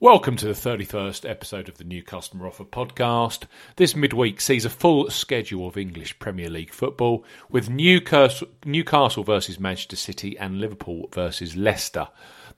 Welcome 0.00 0.34
to 0.36 0.46
the 0.46 0.52
31st 0.52 1.28
episode 1.28 1.68
of 1.68 1.78
the 1.78 1.84
New 1.84 2.02
Customer 2.02 2.48
Offer 2.48 2.64
podcast. 2.64 3.44
This 3.76 3.94
midweek 3.94 4.40
sees 4.40 4.64
a 4.64 4.70
full 4.70 5.08
schedule 5.08 5.68
of 5.68 5.76
English 5.76 6.18
Premier 6.18 6.50
League 6.50 6.72
football 6.72 7.24
with 7.48 7.70
Newcastle, 7.70 8.48
Newcastle 8.64 9.22
versus 9.22 9.60
Manchester 9.60 9.94
City 9.94 10.36
and 10.36 10.60
Liverpool 10.60 11.08
versus 11.12 11.54
Leicester. 11.54 12.08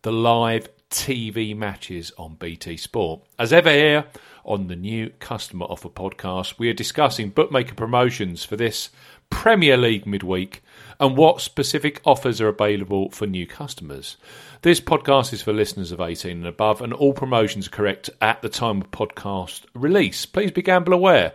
The 0.00 0.12
live 0.12 0.70
TV 0.90 1.54
matches 1.54 2.10
on 2.16 2.36
BT 2.36 2.78
Sport. 2.78 3.21
As 3.38 3.53
ever, 3.53 3.71
here 3.71 4.06
on 4.46 4.68
the 4.68 4.76
New 4.76 5.10
Customer 5.21 5.66
Offer 5.66 5.90
podcast, 5.90 6.58
we 6.58 6.71
are 6.71 6.74
discussing 6.74 7.28
bookmaker 7.28 7.74
promotions 7.74 8.44
for 8.44 8.56
this 8.56 8.88
Premier 9.28 9.76
League 9.76 10.06
midweek 10.06 10.62
and 10.99 11.17
what 11.17 11.40
specific 11.40 12.01
offers 12.04 12.40
are 12.40 12.49
available 12.49 13.10
for 13.10 13.26
new 13.26 13.47
customers. 13.47 14.17
This 14.62 14.81
podcast 14.81 15.33
is 15.33 15.42
for 15.42 15.53
listeners 15.53 15.92
of 15.92 16.01
18 16.01 16.33
and 16.33 16.47
above, 16.47 16.80
and 16.80 16.92
all 16.92 17.12
promotions 17.12 17.66
are 17.66 17.70
correct 17.70 18.11
at 18.20 18.42
the 18.42 18.48
time 18.48 18.80
of 18.80 18.91
podcast 18.91 19.65
release. 19.75 20.27
Please 20.27 20.51
be 20.51 20.62
gamble 20.62 20.93
aware. 20.93 21.33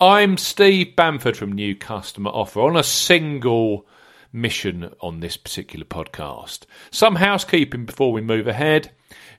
I'm 0.00 0.36
Steve 0.36 0.96
Bamford 0.96 1.36
from 1.36 1.52
New 1.52 1.76
Customer 1.76 2.30
Offer 2.30 2.60
on 2.60 2.76
a 2.76 2.82
single 2.82 3.86
mission 4.32 4.92
on 5.00 5.20
this 5.20 5.36
particular 5.36 5.84
podcast. 5.84 6.60
Some 6.90 7.16
housekeeping 7.16 7.84
before 7.84 8.12
we 8.12 8.20
move 8.20 8.46
ahead 8.46 8.90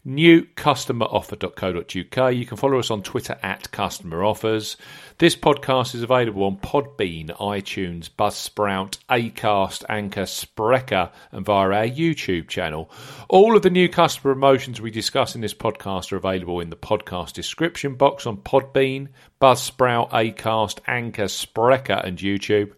newcustomeroffer.co.uk. 0.05 2.35
You 2.35 2.45
can 2.45 2.57
follow 2.57 2.79
us 2.79 2.91
on 2.91 3.03
Twitter 3.03 3.37
at 3.41 3.71
Customer 3.71 4.21
Offers. 4.23 4.75
This 5.17 5.35
podcast 5.35 5.95
is 5.95 6.03
available 6.03 6.43
on 6.43 6.57
Podbean, 6.57 7.29
iTunes, 7.37 8.09
Buzzsprout, 8.09 8.97
Acast, 9.09 9.85
Anchor, 9.87 10.23
Spreaker, 10.23 11.09
and 11.31 11.45
via 11.45 11.69
our 11.69 11.87
YouTube 11.87 12.49
channel. 12.49 12.91
All 13.29 13.55
of 13.55 13.61
the 13.61 13.69
new 13.69 13.87
customer 13.87 14.33
promotions 14.33 14.81
we 14.81 14.91
discuss 14.91 15.35
in 15.35 15.41
this 15.41 15.53
podcast 15.53 16.11
are 16.11 16.17
available 16.17 16.59
in 16.59 16.69
the 16.69 16.75
podcast 16.75 17.31
description 17.33 17.95
box 17.95 18.25
on 18.25 18.37
Podbean, 18.37 19.07
Buzzsprout, 19.39 20.09
Acast, 20.11 20.79
Anchor, 20.87 21.25
Spreaker, 21.25 22.03
and 22.05 22.17
YouTube. 22.17 22.73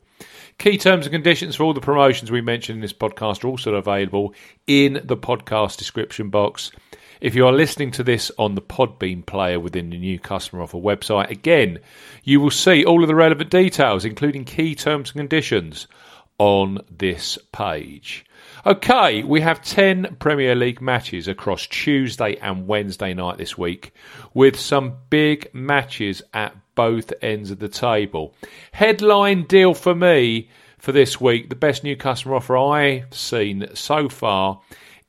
Key 0.58 0.78
terms 0.78 1.06
and 1.06 1.14
conditions 1.14 1.56
for 1.56 1.64
all 1.64 1.74
the 1.74 1.82
promotions 1.82 2.32
we 2.32 2.42
mentioned 2.42 2.78
in 2.78 2.82
this 2.82 2.94
podcast 2.94 3.44
are 3.44 3.48
also 3.48 3.76
available 3.76 4.34
in 4.68 5.02
the 5.04 5.18
podcast 5.18 5.78
description 5.78 6.30
box. 6.30 6.72
If 7.22 7.34
you 7.34 7.48
are 7.48 7.54
listening 7.54 7.92
to 7.92 8.04
this 8.04 8.32
on 8.38 8.56
the 8.56 8.62
Podbean 8.62 9.26
player 9.26 9.60
within 9.60 9.90
the 9.90 9.98
new 9.98 10.20
customer 10.20 10.64
offer 10.64 10.78
website, 10.78 11.30
again, 11.30 11.80
you 12.24 12.42
will 12.42 12.52
see 12.52 12.84
all 12.84 13.02
of 13.02 13.08
the 13.08 13.16
relevant 13.16 13.50
details, 13.50 14.04
including 14.04 14.44
key 14.44 14.76
terms 14.76 15.12
and 15.12 15.20
conditions, 15.20 15.88
on 16.38 16.80
this 16.90 17.38
page. 17.54 18.26
Okay, 18.66 19.24
we 19.24 19.42
have 19.42 19.64
10 19.64 20.18
Premier 20.20 20.56
League 20.56 20.82
matches 20.82 21.28
across 21.28 21.68
Tuesday 21.68 22.36
and 22.38 22.68
Wednesday 22.68 23.14
night 23.14 23.38
this 23.38 23.58
week, 23.58 23.94
with 24.34 24.60
some 24.60 24.96
big 25.10 25.50
matches 25.54 26.22
at 26.34 26.56
both 26.76 27.14
ends 27.22 27.52
of 27.52 27.60
the 27.60 27.70
table. 27.70 28.34
Headline 28.74 29.44
deal 29.44 29.74
for 29.74 29.96
me 29.96 30.50
for 30.78 30.92
this 30.92 31.22
week, 31.22 31.50
the 31.50 31.56
best 31.56 31.84
new 31.84 31.96
customer 31.96 32.36
offer 32.36 32.58
I've 32.58 33.14
seen 33.14 33.68
so 33.74 34.10
far 34.10 34.60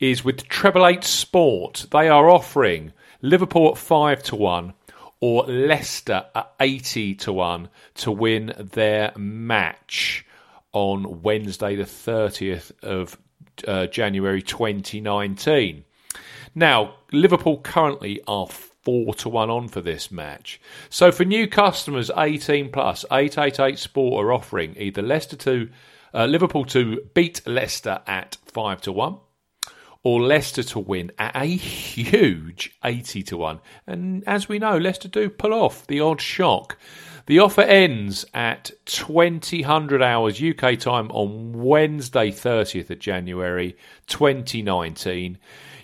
is 0.00 0.24
with 0.24 0.48
Treble 0.48 0.86
Eight 0.86 1.04
Sport. 1.04 1.86
They 1.90 2.08
are 2.08 2.28
offering 2.28 2.92
Liverpool 3.22 3.70
at 3.70 3.78
five 3.78 4.22
to 4.24 4.36
one 4.36 4.74
or 5.20 5.44
Leicester 5.44 6.26
at 6.34 6.52
eighty 6.60 7.14
to 7.14 7.32
one 7.32 7.68
to 7.94 8.12
win 8.12 8.52
their 8.58 9.12
match 9.16 10.26
on 10.72 11.22
Wednesday, 11.22 11.74
the 11.74 11.86
thirtieth 11.86 12.72
of 12.82 13.18
uh, 13.66 13.86
January, 13.86 14.42
twenty 14.42 15.00
nineteen. 15.00 15.84
Now, 16.54 16.96
Liverpool 17.12 17.60
currently 17.60 18.20
are 18.26 18.46
four 18.46 19.14
to 19.14 19.28
one 19.28 19.50
on 19.50 19.68
for 19.68 19.80
this 19.80 20.10
match. 20.10 20.60
So 20.90 21.10
for 21.10 21.24
new 21.24 21.48
customers, 21.48 22.10
eighteen 22.16 22.70
plus, 22.70 23.06
eight 23.10 23.38
eight 23.38 23.58
eight 23.58 23.78
Sport 23.78 24.24
are 24.24 24.32
offering 24.32 24.76
either 24.78 25.00
Leicester 25.00 25.36
to 25.36 25.70
uh, 26.12 26.26
Liverpool 26.26 26.66
to 26.66 27.00
beat 27.14 27.40
Leicester 27.46 28.00
at 28.06 28.36
five 28.44 28.82
to 28.82 28.92
one 28.92 29.16
or 30.06 30.22
Leicester 30.22 30.62
to 30.62 30.78
win 30.78 31.10
at 31.18 31.34
a 31.34 31.46
huge 31.46 32.78
80 32.84 33.24
to 33.24 33.36
1. 33.36 33.60
And 33.88 34.22
as 34.24 34.48
we 34.48 34.60
know, 34.60 34.78
Leicester 34.78 35.08
do 35.08 35.28
pull 35.28 35.52
off 35.52 35.84
the 35.88 35.98
odd 35.98 36.20
shock. 36.20 36.78
The 37.26 37.40
offer 37.40 37.62
ends 37.62 38.24
at 38.32 38.70
2000 38.84 40.00
hours 40.00 40.40
UK 40.40 40.78
time 40.78 41.10
on 41.10 41.54
Wednesday, 41.54 42.30
30th 42.30 42.88
of 42.88 43.00
January 43.00 43.76
2019. 44.06 45.38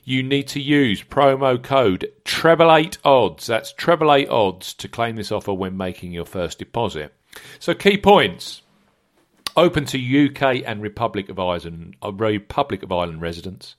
You 0.04 0.22
need 0.22 0.46
to 0.46 0.60
use 0.60 1.02
promo 1.02 1.60
code 1.60 2.08
treble 2.24 2.72
eight 2.76 2.98
odds. 3.04 3.48
That's 3.48 3.72
treble 3.72 4.12
eight 4.12 4.28
odds 4.28 4.72
to 4.74 4.86
claim 4.86 5.16
this 5.16 5.32
offer 5.32 5.52
when 5.52 5.76
making 5.76 6.12
your 6.12 6.26
first 6.26 6.60
deposit. 6.60 7.12
So 7.58 7.74
key 7.74 7.98
points. 7.98 8.62
Open 9.56 9.84
to 9.86 9.98
UK 9.98 10.62
and 10.64 10.80
Republic 10.80 11.28
of 11.28 11.38
Ireland, 11.38 11.96
uh, 12.02 12.12
Republic 12.12 12.82
of 12.82 12.90
Ireland 12.90 13.20
residents. 13.20 13.74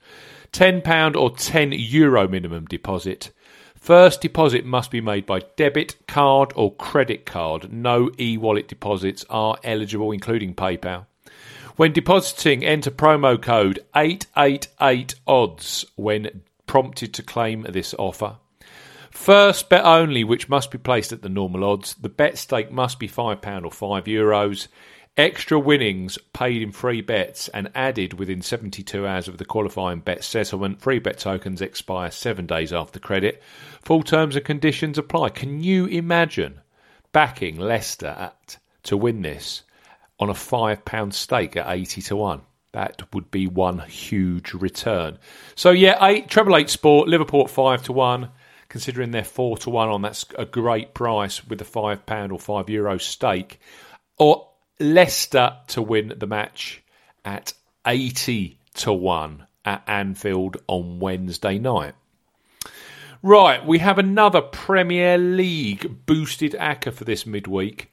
£10 0.51 1.15
or 1.15 1.31
€10 1.31 1.75
Euro 1.93 2.27
minimum 2.27 2.65
deposit. 2.65 3.31
First 3.75 4.21
deposit 4.21 4.65
must 4.65 4.91
be 4.91 5.01
made 5.01 5.25
by 5.25 5.39
debit, 5.57 5.95
card, 6.07 6.53
or 6.55 6.75
credit 6.75 7.25
card. 7.25 7.73
No 7.73 8.11
e 8.19 8.37
wallet 8.37 8.67
deposits 8.67 9.25
are 9.29 9.57
eligible, 9.63 10.11
including 10.11 10.53
PayPal. 10.53 11.05
When 11.75 11.91
depositing, 11.91 12.63
enter 12.63 12.91
promo 12.91 13.41
code 13.41 13.79
888 13.95 15.15
odds 15.25 15.85
when 15.95 16.43
prompted 16.67 17.15
to 17.15 17.23
claim 17.23 17.65
this 17.67 17.95
offer. 17.97 18.37
First 19.09 19.69
bet 19.69 19.83
only, 19.83 20.23
which 20.23 20.49
must 20.49 20.71
be 20.71 20.77
placed 20.77 21.11
at 21.11 21.23
the 21.23 21.29
normal 21.29 21.63
odds. 21.63 21.95
The 21.95 22.09
bet 22.09 22.37
stake 22.37 22.71
must 22.71 22.99
be 22.99 23.07
£5 23.07 23.65
or 23.65 23.71
€5. 23.71 24.05
Euros. 24.05 24.67
Extra 25.15 25.59
winnings 25.59 26.17
paid 26.33 26.63
in 26.63 26.71
free 26.71 26.99
bets 26.99 27.47
and 27.49 27.69
added 27.75 28.17
within 28.17 28.41
72 28.41 29.05
hours 29.05 29.27
of 29.27 29.37
the 29.37 29.45
qualifying 29.45 29.99
bet 29.99 30.23
settlement. 30.23 30.81
Free 30.81 30.97
bet 30.97 31.19
tokens 31.19 31.61
expire 31.61 32.09
seven 32.09 32.47
days 32.47 32.73
after 32.73 32.97
credit. 32.97 33.43
Full 33.83 34.01
terms 34.01 34.35
and 34.35 34.43
conditions 34.43 34.97
apply. 34.97 35.29
Can 35.29 35.61
you 35.61 35.85
imagine 35.85 36.61
backing 37.11 37.59
Leicester 37.59 38.07
at, 38.07 38.57
to 38.83 38.97
win 38.97 39.21
this 39.21 39.61
on 40.19 40.31
a 40.31 40.33
£5 40.33 41.13
stake 41.13 41.57
at 41.57 41.69
80 41.69 42.01
to 42.01 42.15
1? 42.15 42.41
That 42.71 43.03
would 43.13 43.29
be 43.29 43.45
one 43.45 43.77
huge 43.81 44.55
return. 44.55 45.19
So, 45.53 45.69
yeah, 45.69 46.03
eight, 46.07 46.27
treble 46.27 46.57
eight 46.57 46.71
sport, 46.71 47.07
Liverpool 47.07 47.43
at 47.43 47.51
5 47.51 47.83
to 47.83 47.93
1 47.93 48.29
considering 48.69 49.11
they're 49.11 49.23
four 49.23 49.55
to 49.55 49.69
one 49.69 49.87
on 49.87 50.01
that's 50.01 50.25
a 50.35 50.45
great 50.45 50.95
price 50.95 51.45
with 51.45 51.61
a 51.61 51.63
five 51.63 52.03
pound 52.07 52.31
or 52.31 52.39
five 52.39 52.71
euro 52.71 52.97
stake. 52.97 53.59
Or 54.17 54.49
Leicester 54.79 55.57
to 55.67 55.81
win 55.81 56.13
the 56.17 56.27
match 56.27 56.81
at 57.23 57.53
80 57.85 58.57
to 58.75 58.93
1 58.93 59.45
at 59.65 59.83
Anfield 59.87 60.57
on 60.67 60.99
Wednesday 60.99 61.57
night. 61.57 61.95
Right, 63.21 63.65
we 63.65 63.79
have 63.79 63.99
another 63.99 64.41
Premier 64.41 65.17
League 65.17 66.05
boosted 66.05 66.53
ACCA 66.59 66.91
for 66.91 67.05
this 67.05 67.25
midweek. 67.25 67.89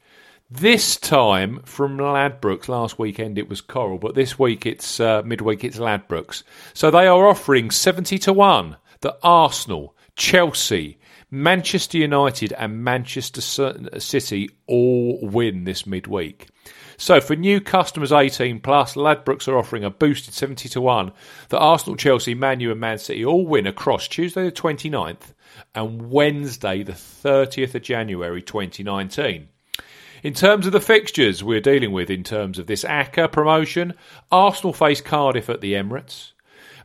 This 0.49 0.97
time 0.97 1.61
from 1.63 1.97
Ladbrokes. 1.97 2.67
Last 2.67 2.99
weekend 2.99 3.37
it 3.37 3.47
was 3.47 3.61
Coral, 3.61 3.97
but 3.97 4.15
this 4.15 4.37
week 4.37 4.65
it's 4.65 4.99
uh, 4.99 5.21
midweek 5.23 5.63
it's 5.63 5.77
Ladbrokes. 5.77 6.43
So 6.73 6.91
they 6.91 7.07
are 7.07 7.27
offering 7.27 7.71
70 7.71 8.17
to 8.19 8.33
1 8.33 8.75
that 8.99 9.17
Arsenal, 9.23 9.95
Chelsea, 10.17 10.97
Manchester 11.33 11.97
United, 11.97 12.51
and 12.51 12.83
Manchester 12.83 13.39
City 13.39 14.49
all 14.67 15.17
win 15.21 15.63
this 15.63 15.87
midweek. 15.87 16.49
So 16.97 17.21
for 17.21 17.37
new 17.37 17.61
customers 17.61 18.11
18 18.11 18.59
plus, 18.59 18.95
Ladbrokes 18.95 19.47
are 19.47 19.57
offering 19.57 19.85
a 19.85 19.89
boosted 19.89 20.33
70 20.33 20.67
to 20.69 20.81
1 20.81 21.13
that 21.49 21.57
Arsenal, 21.57 21.95
Chelsea, 21.95 22.35
Man 22.35 22.59
U 22.59 22.69
and 22.71 22.81
Man 22.81 22.97
City 22.97 23.23
all 23.23 23.47
win 23.47 23.65
across 23.65 24.09
Tuesday 24.09 24.43
the 24.43 24.51
29th 24.51 25.33
and 25.73 26.11
Wednesday 26.11 26.83
the 26.83 26.91
30th 26.91 27.75
of 27.75 27.81
January 27.81 28.41
2019. 28.41 29.47
In 30.23 30.33
terms 30.33 30.67
of 30.67 30.73
the 30.73 30.81
fixtures 30.81 31.43
we're 31.43 31.61
dealing 31.61 31.93
with 31.93 32.11
in 32.11 32.23
terms 32.23 32.59
of 32.59 32.67
this 32.67 32.83
ACCA 32.83 33.31
promotion, 33.31 33.93
Arsenal 34.31 34.73
face 34.73 35.01
Cardiff 35.01 35.49
at 35.49 35.61
the 35.61 35.73
Emirates. 35.73 36.33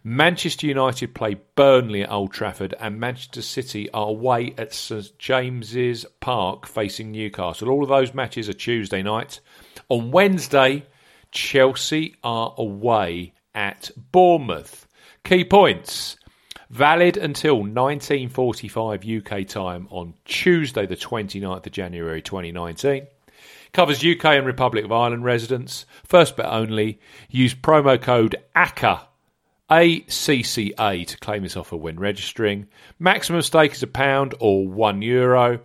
Manchester 0.09 0.69
United 0.69 1.17
play 1.17 1.35
Burnley 1.57 2.05
at 2.05 2.13
Old 2.13 2.33
Trafford, 2.33 2.77
and 2.79 3.01
Manchester 3.01 3.43
City 3.43 3.91
are 3.91 4.07
away 4.07 4.55
at 4.57 4.73
St 4.73 5.19
James's 5.19 6.07
Park 6.21 6.69
facing 6.69 7.11
Newcastle. 7.11 7.71
All 7.71 7.83
of 7.83 7.89
those 7.89 8.15
matches 8.15 8.49
are 8.49 8.53
Tuesday 8.53 9.03
night. 9.03 9.41
On 9.89 10.13
Wednesday, 10.13 10.87
Chelsea 11.33 12.15
are 12.23 12.55
away 12.57 13.33
at 13.53 13.91
Bournemouth. 14.13 14.87
Key 15.25 15.43
points. 15.45 16.17
Valid 16.71 17.17
until 17.17 17.57
1945 17.57 19.05
UK 19.05 19.45
time 19.45 19.89
on 19.91 20.15
Tuesday, 20.25 20.87
the 20.87 20.95
29th 20.95 21.67
of 21.67 21.73
January 21.73 22.23
2019. 22.23 23.09
Covers 23.73 24.07
UK 24.07 24.25
and 24.25 24.47
Republic 24.47 24.85
of 24.85 24.93
Ireland 24.93 25.25
residents. 25.25 25.85
First 26.05 26.37
bet 26.37 26.47
only. 26.47 27.01
Use 27.29 27.57
promo 27.57 28.01
code 28.01 28.37
ACCA 28.55 29.01
ACCA 29.69 31.07
to 31.07 31.19
claim 31.19 31.43
this 31.43 31.57
offer 31.57 31.77
when 31.77 31.99
registering. 31.99 32.69
Maximum 32.99 33.43
stake 33.43 33.73
is 33.73 33.83
a 33.83 33.89
pound 33.89 34.35
or 34.39 34.69
one 34.69 35.03
euro. 35.03 35.61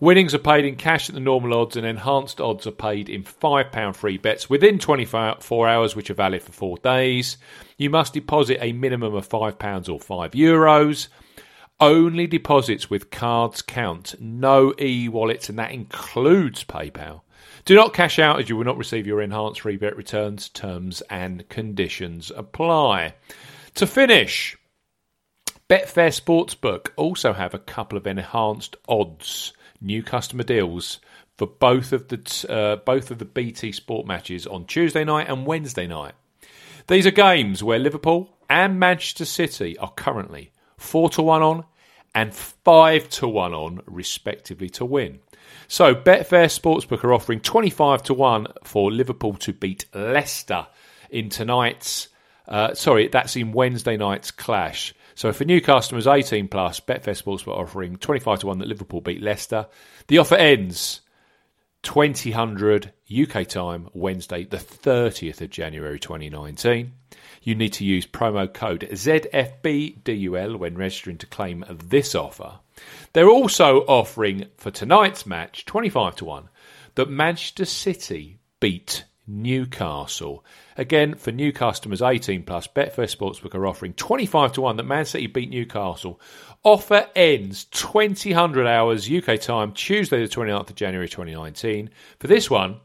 Winnings 0.00 0.34
are 0.34 0.38
paid 0.38 0.64
in 0.64 0.74
cash 0.76 1.08
at 1.08 1.14
the 1.14 1.20
normal 1.20 1.54
odds, 1.54 1.76
and 1.76 1.86
enhanced 1.86 2.40
odds 2.40 2.66
are 2.66 2.72
paid 2.72 3.08
in 3.08 3.22
£5 3.22 3.94
free 3.94 4.16
bets 4.16 4.50
within 4.50 4.78
24 4.78 5.68
hours, 5.68 5.94
which 5.94 6.10
are 6.10 6.14
valid 6.14 6.42
for 6.42 6.50
four 6.50 6.76
days. 6.78 7.36
You 7.76 7.90
must 7.90 8.14
deposit 8.14 8.58
a 8.60 8.72
minimum 8.72 9.14
of 9.14 9.28
£5 9.28 9.88
or 9.88 10.00
€5. 10.00 10.32
Euros. 10.32 11.08
Only 11.78 12.26
deposits 12.26 12.88
with 12.88 13.10
cards 13.10 13.60
count, 13.60 14.14
no 14.20 14.72
e 14.80 15.08
wallets, 15.08 15.48
and 15.48 15.58
that 15.58 15.72
includes 15.72 16.64
PayPal. 16.64 17.22
Do 17.64 17.74
not 17.74 17.94
cash 17.94 18.18
out 18.18 18.40
as 18.40 18.48
you 18.48 18.56
will 18.56 18.64
not 18.64 18.78
receive 18.78 19.06
your 19.06 19.22
enhanced 19.22 19.60
free 19.60 19.76
bet 19.76 19.96
returns. 19.96 20.48
Terms 20.48 21.02
and 21.10 21.48
conditions 21.48 22.32
apply. 22.34 23.14
To 23.76 23.86
finish, 23.86 24.56
Betfair 25.68 26.12
Sportsbook 26.12 26.88
also 26.96 27.32
have 27.32 27.54
a 27.54 27.58
couple 27.58 27.96
of 27.96 28.06
enhanced 28.06 28.76
odds 28.88 29.52
new 29.80 30.02
customer 30.02 30.44
deals 30.44 31.00
for 31.36 31.46
both 31.46 31.92
of 31.92 32.08
the 32.08 32.46
uh, 32.48 32.76
both 32.76 33.10
of 33.10 33.18
the 33.18 33.24
BT 33.24 33.72
Sport 33.72 34.06
matches 34.06 34.46
on 34.46 34.66
Tuesday 34.66 35.04
night 35.04 35.28
and 35.28 35.46
Wednesday 35.46 35.86
night. 35.86 36.14
These 36.88 37.06
are 37.06 37.12
games 37.12 37.62
where 37.62 37.78
Liverpool 37.78 38.36
and 38.50 38.78
Manchester 38.78 39.24
City 39.24 39.78
are 39.78 39.92
currently 39.92 40.52
four 40.76 41.08
to 41.10 41.22
one 41.22 41.42
on 41.42 41.64
and 42.14 42.34
five 42.34 43.08
to 43.10 43.28
one 43.28 43.54
on, 43.54 43.80
respectively, 43.86 44.68
to 44.70 44.84
win. 44.84 45.20
So 45.68 45.94
Betfair 45.94 46.46
Sportsbook 46.46 47.04
are 47.04 47.12
offering 47.12 47.40
twenty 47.40 47.70
five 47.70 48.02
to 48.04 48.14
one 48.14 48.46
for 48.64 48.90
Liverpool 48.90 49.34
to 49.34 49.52
beat 49.52 49.86
Leicester 49.94 50.66
in 51.10 51.28
tonight's. 51.28 52.08
Uh, 52.46 52.74
sorry, 52.74 53.08
that's 53.08 53.36
in 53.36 53.52
Wednesday 53.52 53.96
night's 53.96 54.30
clash. 54.30 54.94
So 55.14 55.32
for 55.32 55.44
new 55.44 55.60
customers 55.60 56.06
18 56.06 56.48
plus, 56.48 56.80
Betfair 56.80 57.20
Sportsbook 57.20 57.56
offering 57.56 57.96
25 57.96 58.40
to 58.40 58.46
1 58.48 58.58
that 58.58 58.68
Liverpool 58.68 59.00
beat 59.00 59.22
Leicester. 59.22 59.66
The 60.08 60.18
offer 60.18 60.34
ends 60.34 61.02
2000 61.82 62.92
UK 63.10 63.46
time 63.46 63.88
Wednesday 63.92 64.44
the 64.44 64.56
30th 64.56 65.40
of 65.40 65.50
January 65.50 65.98
2019. 65.98 66.92
You 67.42 67.54
need 67.54 67.72
to 67.74 67.84
use 67.84 68.06
promo 68.06 68.52
code 68.52 68.88
ZFBDUL 68.90 70.56
when 70.58 70.76
registering 70.76 71.18
to 71.18 71.26
claim 71.26 71.64
this 71.68 72.14
offer. 72.14 72.60
They're 73.12 73.28
also 73.28 73.80
offering 73.80 74.46
for 74.56 74.70
tonight's 74.70 75.26
match 75.26 75.66
25 75.66 76.16
to 76.16 76.24
1 76.24 76.48
that 76.94 77.10
Manchester 77.10 77.64
City 77.64 78.38
beat 78.60 79.04
Newcastle. 79.26 80.44
Again, 80.76 81.14
for 81.14 81.30
new 81.32 81.52
customers 81.52 82.02
18 82.02 82.42
plus, 82.42 82.66
Betfair 82.66 83.08
Sportsbook 83.08 83.54
are 83.54 83.66
offering 83.66 83.92
25 83.94 84.52
to 84.54 84.60
1 84.62 84.76
that 84.76 84.84
Man 84.84 85.04
City 85.04 85.26
beat 85.26 85.50
Newcastle. 85.50 86.20
Offer 86.64 87.08
ends 87.14 87.64
2000 87.64 88.66
hours 88.66 89.10
UK 89.10 89.40
time, 89.40 89.72
Tuesday 89.72 90.20
the 90.20 90.28
29th 90.28 90.70
of 90.70 90.76
January 90.76 91.08
2019. 91.08 91.90
For 92.18 92.26
this 92.26 92.50
one, 92.50 92.80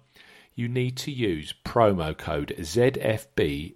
you 0.54 0.68
need 0.68 0.98
to 0.98 1.12
use 1.12 1.54
promo 1.64 2.18
code 2.18 2.54
ZFBDUK. 2.58 3.76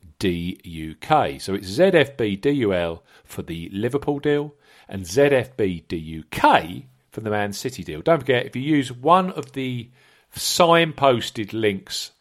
So 1.41 1.53
it's 1.53 1.69
ZFBDUL 1.69 3.01
for 3.23 3.41
the 3.43 3.69
Liverpool 3.71 4.19
deal 4.19 4.55
and 4.87 5.03
ZFBDUK 5.03 6.85
for 7.11 7.21
the 7.21 7.29
Man 7.29 7.53
City 7.53 7.83
deal. 7.83 8.01
Don't 8.01 8.19
forget, 8.19 8.45
if 8.45 8.55
you 8.55 8.61
use 8.61 8.91
one 8.91 9.31
of 9.31 9.51
the 9.51 9.89
signposted 10.35 11.53
links 11.53 12.11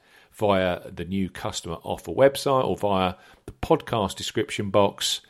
via 0.40 0.90
the 0.90 1.04
new 1.04 1.28
customer 1.28 1.76
offer 1.82 2.10
website 2.10 2.64
or 2.64 2.76
via 2.76 3.14
the 3.44 3.52
podcast 3.52 4.16
description 4.16 4.70
box, 4.70 5.20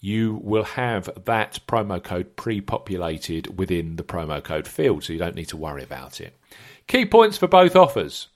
you 0.00 0.40
will 0.42 0.64
have 0.64 1.10
that 1.26 1.60
promo 1.68 2.02
code 2.02 2.36
pre 2.36 2.62
populated 2.62 3.58
within 3.58 3.96
the 3.96 4.02
promo 4.02 4.42
code 4.42 4.66
field, 4.66 5.04
so 5.04 5.12
you 5.12 5.18
don't 5.18 5.34
need 5.34 5.48
to 5.48 5.58
worry 5.58 5.82
about 5.82 6.20
it. 6.20 6.34
Key 6.88 7.04
points 7.04 7.36
for 7.36 7.46
both 7.46 7.76
offers 7.76 8.28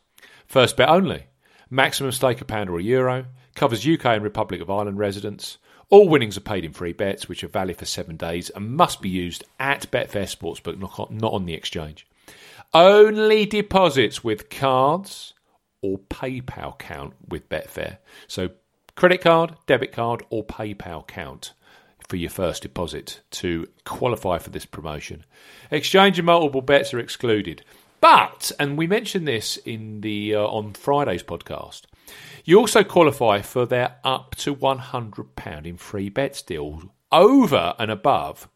first 0.47 0.77
bet 0.77 0.91
only, 0.91 1.25
maximum 1.71 2.13
stake 2.13 2.41
a 2.43 2.45
pound 2.45 2.69
or 2.69 2.79
a 2.79 2.83
euro, 2.83 3.25
covers 3.55 3.87
UK 3.87 4.05
and 4.07 4.23
Republic 4.23 4.61
of 4.61 4.71
Ireland 4.71 4.99
residents. 4.99 5.57
All 5.89 6.09
winnings 6.09 6.37
are 6.37 6.43
paid 6.43 6.65
in 6.65 6.73
free 6.73 6.93
bets, 6.93 7.29
which 7.29 7.43
are 7.43 7.49
valid 7.49 7.79
for 7.79 7.87
seven 7.87 8.17
days 8.17 8.51
and 8.51 8.77
must 8.77 9.01
be 9.01 9.09
used 9.09 9.43
at 9.59 9.91
Betfair 9.91 10.29
Sportsbook, 10.29 10.79
not 11.11 11.33
on 11.33 11.47
the 11.47 11.55
exchange. 11.55 12.07
Only 12.75 13.47
deposits 13.47 14.23
with 14.23 14.51
cards, 14.51 15.35
or 15.83 15.99
PayPal 15.99 16.79
count 16.79 17.15
with 17.29 17.49
Betfair. 17.49 17.99
So, 18.27 18.51
credit 18.97 19.21
card, 19.21 19.55
debit 19.67 19.93
card, 19.93 20.23
or 20.31 20.45
PayPal 20.45 21.07
count 21.07 21.53
for 22.09 22.17
your 22.17 22.31
first 22.31 22.63
deposit 22.63 23.21
to 23.31 23.69
qualify 23.85 24.39
for 24.39 24.51
this 24.51 24.67
promotion. 24.67 25.25
Exchange 25.71 26.19
and 26.19 26.27
multiple 26.27 26.61
bets 26.61 26.93
are 26.93 26.99
excluded. 26.99 27.65
But, 28.01 28.51
and 28.59 28.77
we 28.79 28.87
mentioned 28.87 29.29
this 29.29 29.59
in 29.59 30.01
the 30.01 30.35
uh, 30.35 30.41
on 30.41 30.73
Friday's 30.73 31.23
podcast, 31.23 31.83
you 32.45 32.59
also 32.59 32.83
qualify 32.83 33.43
for 33.43 33.67
their 33.67 33.97
up 34.03 34.35
to 34.37 34.57
£100 34.57 35.67
in 35.67 35.77
free 35.77 36.09
bets 36.09 36.43
deal 36.43 36.83
over 37.13 37.75
and 37.79 37.91
above 37.91 38.49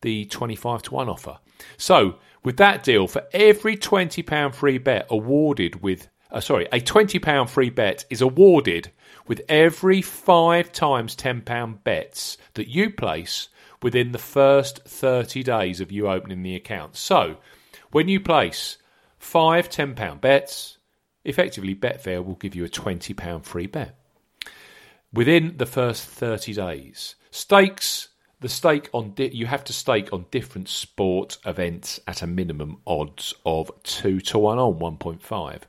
the 0.00 0.24
25 0.26 0.82
to 0.82 0.94
1 0.94 1.08
offer. 1.08 1.38
So, 1.76 2.16
with 2.44 2.56
that 2.58 2.82
deal, 2.82 3.06
for 3.06 3.24
every 3.32 3.76
£20 3.76 4.54
free 4.54 4.78
bet 4.78 5.06
awarded 5.10 5.82
with 5.82 6.08
uh, 6.30 6.40
sorry, 6.40 6.66
a 6.72 6.80
£20 6.80 7.48
free 7.48 7.70
bet 7.70 8.04
is 8.10 8.20
awarded 8.20 8.90
with 9.26 9.42
every 9.48 10.02
five 10.02 10.72
times 10.72 11.16
£10 11.16 11.82
bets 11.84 12.38
that 12.54 12.68
you 12.68 12.90
place 12.90 13.48
within 13.82 14.12
the 14.12 14.18
first 14.18 14.82
30 14.84 15.42
days 15.42 15.80
of 15.80 15.92
you 15.92 16.08
opening 16.08 16.42
the 16.42 16.56
account. 16.56 16.96
So, 16.96 17.36
when 17.90 18.08
you 18.08 18.20
place 18.20 18.78
five 19.18 19.68
£10 19.68 20.20
bets, 20.20 20.78
effectively 21.24 21.74
Betfair 21.74 22.24
will 22.24 22.34
give 22.34 22.54
you 22.54 22.64
a 22.64 22.68
£20 22.68 23.44
free 23.44 23.66
bet 23.66 23.98
within 25.12 25.56
the 25.56 25.66
first 25.66 26.06
30 26.06 26.54
days. 26.54 27.14
Stakes 27.30 28.08
the 28.40 28.48
stake 28.48 28.88
on 28.92 29.12
di- 29.14 29.34
you 29.34 29.46
have 29.46 29.64
to 29.64 29.72
stake 29.72 30.12
on 30.12 30.26
different 30.30 30.68
sport 30.68 31.38
events 31.44 31.98
at 32.06 32.22
a 32.22 32.26
minimum 32.26 32.80
odds 32.86 33.34
of 33.44 33.70
2 33.82 34.20
to 34.20 34.38
1 34.38 34.58
on 34.58 34.78
1.5 34.78 35.62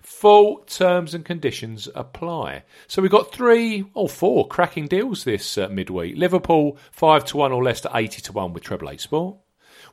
Full 0.00 0.58
terms 0.66 1.14
and 1.14 1.24
conditions 1.24 1.88
apply. 1.94 2.64
So 2.86 3.02
we've 3.02 3.10
got 3.10 3.32
three 3.32 3.84
or 3.94 4.08
four 4.08 4.46
cracking 4.46 4.86
deals 4.86 5.24
this 5.24 5.58
uh, 5.58 5.68
midweek. 5.68 6.16
Liverpool 6.16 6.78
5 6.92 7.24
to 7.26 7.36
1 7.36 7.52
or 7.52 7.62
Leicester 7.62 7.90
80 7.94 8.22
to 8.22 8.32
1 8.32 8.52
with 8.52 8.62
Treble 8.62 8.90
8 8.90 9.00
Sport. 9.00 9.36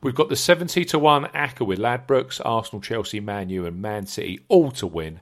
We've 0.02 0.16
got 0.16 0.30
the 0.30 0.36
70 0.36 0.86
to 0.86 1.00
1 1.00 1.26
ACCA 1.26 1.66
with 1.66 1.80
Ladbrokes, 1.80 2.42
Arsenal, 2.44 2.82
Chelsea, 2.82 3.20
Man 3.20 3.50
U, 3.50 3.66
and 3.66 3.82
Man 3.82 4.06
City 4.06 4.40
all 4.48 4.72
to 4.72 4.88
win. 4.88 5.22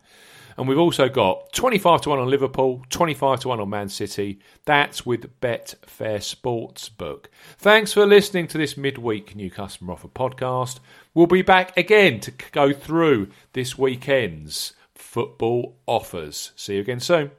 And 0.59 0.67
we've 0.67 0.77
also 0.77 1.07
got 1.07 1.53
25 1.53 2.01
to 2.01 2.09
1 2.09 2.19
on 2.19 2.29
Liverpool, 2.29 2.83
25 2.89 3.39
to 3.41 3.47
1 3.47 3.61
on 3.61 3.69
Man 3.69 3.87
City. 3.87 4.39
That's 4.65 5.05
with 5.05 5.39
Betfair 5.39 6.19
Sportsbook. 6.19 7.27
Thanks 7.57 7.93
for 7.93 8.05
listening 8.05 8.47
to 8.47 8.57
this 8.57 8.75
midweek 8.75 9.37
new 9.37 9.49
customer 9.49 9.93
offer 9.93 10.09
podcast. 10.09 10.79
We'll 11.19 11.27
be 11.27 11.41
back 11.41 11.75
again 11.75 12.21
to 12.21 12.31
go 12.53 12.71
through 12.71 13.27
this 13.51 13.77
weekend's 13.77 14.71
football 14.95 15.75
offers. 15.85 16.53
See 16.55 16.75
you 16.75 16.79
again 16.79 17.01
soon. 17.01 17.31